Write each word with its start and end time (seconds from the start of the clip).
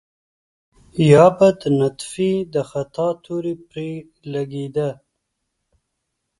يا 1.11 1.25
به 1.37 1.47
د 1.61 1.63
نطفې 1.79 2.31
د 2.53 2.55
خطا 2.69 3.09
تور 3.23 3.45
پرې 3.69 3.89
لګېده. 4.33 4.89